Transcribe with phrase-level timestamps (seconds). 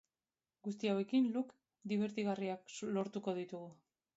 [0.67, 1.53] Guzti hauekin look
[1.93, 3.71] dibertigarriak lortuko ditugu.